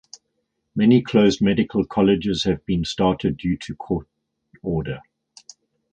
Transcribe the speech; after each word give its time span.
Many 0.73 1.03
closed 1.03 1.43
medical 1.43 1.85
colleges 1.85 2.43
have 2.45 2.65
been 2.65 2.83
started 2.85 3.37
due 3.37 3.55
to 3.57 3.75
court 3.75 4.07
order. 4.63 4.99